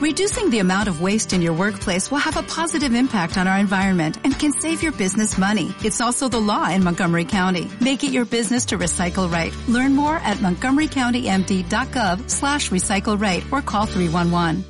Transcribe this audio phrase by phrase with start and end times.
[0.00, 3.58] Reducing the amount of waste in your workplace will have a positive impact on our
[3.58, 5.74] environment and can save your business money.
[5.84, 7.68] It's also the law in Montgomery County.
[7.82, 9.52] Make it your business to recycle right.
[9.68, 14.64] Learn more at montgomerycountymd.gov slash recycle right or call 311.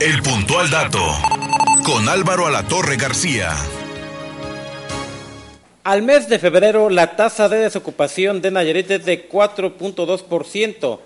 [0.00, 1.00] El puntual dato
[1.82, 3.56] con Álvaro Alatorre García.
[5.84, 10.98] Al mes de febrero, la tasa de desocupación de Nayarit es de 4.2%,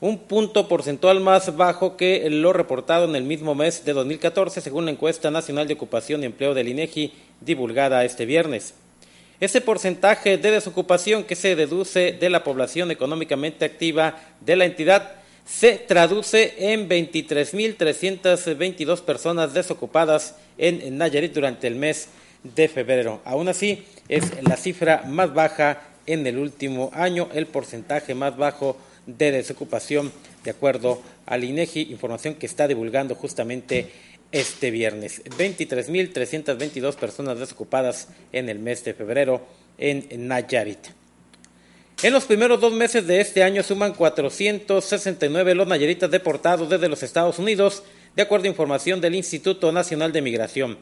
[0.00, 4.86] un punto porcentual más bajo que lo reportado en el mismo mes de 2014, según
[4.86, 8.74] la encuesta nacional de ocupación y empleo del INEGI divulgada este viernes.
[9.40, 15.12] Ese porcentaje de desocupación que se deduce de la población económicamente activa de la entidad
[15.46, 22.08] se traduce en 23.322 personas desocupadas en Nayarit durante el mes
[22.42, 23.20] de febrero.
[23.24, 28.76] Aún así, es la cifra más baja en el último año, el porcentaje más bajo
[29.18, 30.12] de desocupación,
[30.44, 33.90] de acuerdo al INEGI, información que está divulgando justamente
[34.32, 35.22] este viernes.
[35.24, 39.46] 23.322 personas desocupadas en el mes de febrero
[39.78, 41.00] en Nayarit.
[42.02, 47.02] En los primeros dos meses de este año suman 469 los nayaritas deportados desde los
[47.02, 47.82] Estados Unidos,
[48.16, 50.78] de acuerdo a información del Instituto Nacional de Migración.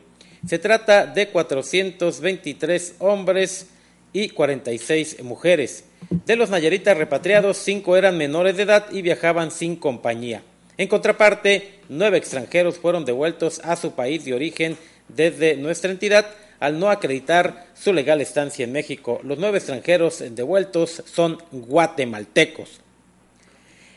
[0.46, 3.66] Se trata de 423 hombres
[4.12, 5.84] y 46 mujeres.
[6.10, 10.42] De los nayaritas repatriados, cinco eran menores de edad y viajaban sin compañía.
[10.76, 14.76] En contraparte, nueve extranjeros fueron devueltos a su país de origen
[15.08, 16.26] desde nuestra entidad
[16.60, 19.20] al no acreditar su legal estancia en México.
[19.22, 22.80] Los nueve extranjeros devueltos son guatemaltecos.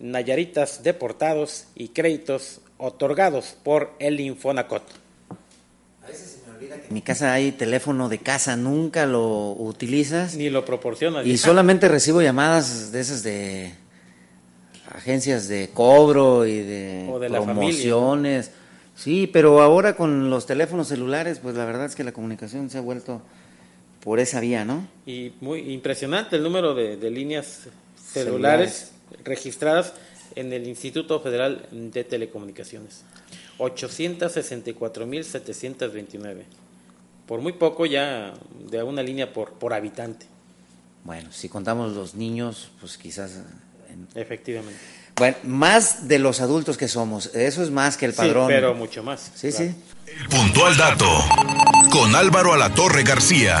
[0.00, 4.82] Nayaritas deportados y créditos otorgados por el Infonacot.
[6.88, 10.34] En mi casa hay teléfono de casa, nunca lo utilizas.
[10.34, 11.24] Ni lo proporcionas.
[11.26, 13.72] Y solamente recibo llamadas de esas de
[14.90, 18.50] agencias de cobro y de, promociones.
[18.96, 22.78] Sí, pero ahora con los teléfonos celulares, pues la verdad es que la comunicación se
[22.78, 23.22] ha vuelto
[24.00, 24.86] por esa vía, ¿no?
[25.06, 28.92] Y muy impresionante el número de, líneas celulares,
[29.24, 29.94] registradas
[30.36, 33.02] en el Instituto Federal de Telecomunicaciones.
[33.58, 36.42] 864.729.
[37.26, 38.34] Por muy poco ya
[38.70, 40.26] de una línea por, por habitante.
[41.04, 43.40] Bueno, si contamos los niños, pues quizás...
[44.14, 44.78] Efectivamente.
[45.16, 48.48] Bueno, más de los adultos que somos, eso es más que el padrón.
[48.48, 49.30] Sí, pero mucho más.
[49.34, 49.74] Sí, sí.
[50.06, 51.08] El puntual dato,
[51.90, 53.60] con Álvaro Alatorre García.